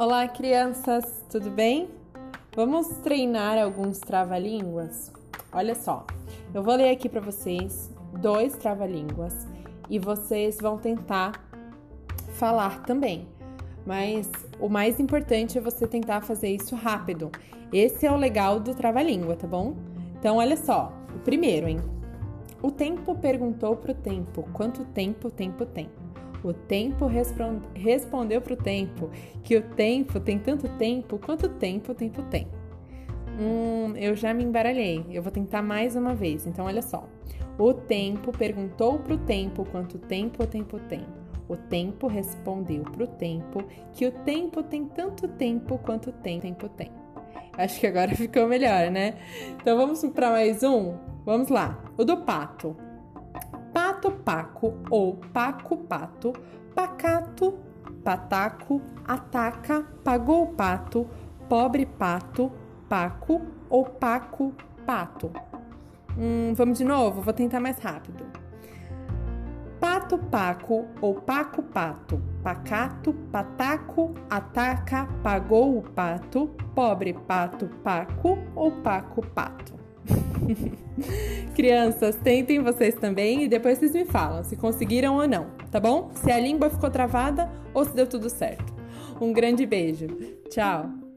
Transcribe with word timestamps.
Olá, 0.00 0.26
crianças, 0.26 1.04
tudo 1.30 1.50
bem? 1.50 1.90
Vamos 2.56 2.88
treinar 3.02 3.58
alguns 3.58 3.98
trava-línguas? 3.98 5.12
Olha 5.52 5.74
só, 5.74 6.06
eu 6.54 6.62
vou 6.62 6.74
ler 6.74 6.88
aqui 6.88 7.06
para 7.06 7.20
vocês 7.20 7.90
dois 8.18 8.56
trava-línguas 8.56 9.46
e 9.90 9.98
vocês 9.98 10.56
vão 10.58 10.78
tentar 10.78 11.46
falar 12.30 12.82
também. 12.84 13.28
Mas 13.84 14.30
o 14.58 14.70
mais 14.70 14.98
importante 14.98 15.58
é 15.58 15.60
você 15.60 15.86
tentar 15.86 16.22
fazer 16.22 16.48
isso 16.48 16.74
rápido. 16.74 17.30
Esse 17.70 18.06
é 18.06 18.10
o 18.10 18.16
legal 18.16 18.58
do 18.58 18.74
trava-língua, 18.74 19.36
tá 19.36 19.46
bom? 19.46 19.76
Então, 20.18 20.38
olha 20.38 20.56
só, 20.56 20.94
o 21.14 21.18
primeiro, 21.18 21.68
hein? 21.68 21.78
O 22.62 22.70
tempo 22.70 23.14
perguntou 23.16 23.76
pro 23.76 23.92
tempo 23.92 24.48
quanto 24.54 24.82
tempo 24.82 25.28
o 25.28 25.30
tempo 25.30 25.66
tem. 25.66 25.90
O 26.42 26.52
tempo 26.52 27.06
respondeu 27.74 28.40
para 28.40 28.54
o 28.54 28.56
tempo 28.56 29.10
que 29.42 29.56
o 29.56 29.62
tempo 29.62 30.18
tem 30.18 30.38
tanto 30.38 30.68
tempo 30.76 31.18
quanto 31.18 31.48
tempo 31.48 31.92
o 31.92 31.94
tempo 31.94 32.22
tem. 32.24 32.48
Hum, 33.38 33.94
eu 33.96 34.14
já 34.14 34.34
me 34.34 34.44
embaralhei. 34.44 35.04
Eu 35.10 35.22
vou 35.22 35.30
tentar 35.30 35.62
mais 35.62 35.96
uma 35.96 36.14
vez. 36.14 36.46
Então, 36.46 36.66
olha 36.66 36.82
só. 36.82 37.08
O 37.58 37.74
tempo 37.74 38.32
perguntou 38.32 38.98
para 38.98 39.14
o 39.14 39.18
tempo 39.18 39.64
quanto 39.70 39.98
tempo 39.98 40.42
o 40.42 40.46
tempo 40.46 40.78
tem. 40.80 41.04
O 41.48 41.56
tempo 41.56 42.06
respondeu 42.06 42.82
para 42.84 43.04
o 43.04 43.06
tempo 43.06 43.64
que 43.92 44.06
o 44.06 44.12
tempo 44.12 44.62
tem 44.62 44.84
tanto 44.84 45.26
tempo 45.26 45.78
quanto 45.78 46.12
tem 46.12 46.38
tempo 46.38 46.68
tem. 46.68 46.90
Acho 47.58 47.80
que 47.80 47.86
agora 47.86 48.14
ficou 48.16 48.46
melhor, 48.46 48.90
né? 48.90 49.14
Então 49.60 49.76
vamos 49.76 50.04
para 50.06 50.30
mais 50.30 50.62
um? 50.62 50.94
Vamos 51.24 51.48
lá. 51.48 51.82
O 51.98 52.04
do 52.04 52.18
pato 52.18 52.76
pato 54.00 54.10
paco 54.12 54.74
ou 54.88 55.18
paco 55.30 55.76
pato, 55.76 56.32
pacato, 56.74 57.58
pataco, 58.02 58.80
ataca, 59.06 59.84
pagou 60.02 60.46
pato, 60.54 61.06
pobre 61.50 61.84
pato, 61.84 62.50
paco 62.88 63.42
ou 63.68 63.84
paco 63.84 64.54
pato. 64.86 65.30
Hum, 66.16 66.54
vamos 66.54 66.78
de 66.78 66.84
novo, 66.84 67.20
vou 67.20 67.34
tentar 67.34 67.60
mais 67.60 67.78
rápido. 67.78 68.24
Pato 69.78 70.16
paco 70.16 70.86
ou 71.02 71.14
paco 71.16 71.62
pato, 71.62 72.22
pacato, 72.42 73.12
pataco, 73.30 74.14
ataca, 74.30 75.06
pagou 75.22 75.76
o 75.76 75.82
pato, 75.82 76.48
pobre 76.74 77.12
pato 77.12 77.68
paco 77.84 78.38
ou 78.54 78.72
paco 78.80 79.20
pato. 79.26 79.74
Crianças, 81.54 82.16
tentem 82.16 82.60
vocês 82.60 82.94
também 82.94 83.44
e 83.44 83.48
depois 83.48 83.78
vocês 83.78 83.92
me 83.92 84.04
falam 84.04 84.42
se 84.42 84.56
conseguiram 84.56 85.16
ou 85.16 85.28
não, 85.28 85.46
tá 85.70 85.78
bom? 85.78 86.10
Se 86.14 86.30
a 86.30 86.38
língua 86.38 86.70
ficou 86.70 86.90
travada 86.90 87.50
ou 87.74 87.84
se 87.84 87.94
deu 87.94 88.06
tudo 88.06 88.28
certo. 88.28 88.72
Um 89.20 89.32
grande 89.32 89.66
beijo. 89.66 90.06
Tchau! 90.48 91.09